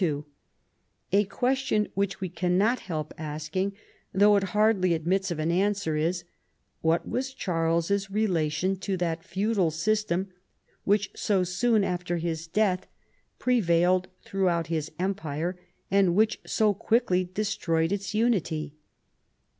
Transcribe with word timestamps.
A 1.11 1.25
question 1.25 1.87
which 1.93 2.19
we 2.19 2.27
cannot 2.27 2.79
help 2.79 3.13
asking, 3.19 3.73
though 4.11 4.35
it 4.35 4.45
hardly 4.57 4.95
admits 4.95 5.29
of 5.29 5.37
an 5.37 5.51
answer, 5.51 5.95
is'•' 5.95 6.23
What 6.81 7.07
was 7.07 7.35
Charles's 7.35 8.09
relation 8.09 8.77
to 8.77 8.97
that 8.97 9.23
feudal 9.23 9.69
system 9.69 10.29
which, 10.85 11.11
so 11.15 11.43
soon 11.43 11.83
after 11.83 12.17
his 12.17 12.47
death, 12.47 12.87
prevailed 13.37 14.07
throughout 14.23 14.65
his 14.73 14.91
empire, 14.97 15.59
and 15.91 16.15
which 16.15 16.41
so 16.47 16.73
quickly 16.73 17.23
destroyed 17.25 17.91
its 17.91 18.15
unity?" 18.15 18.73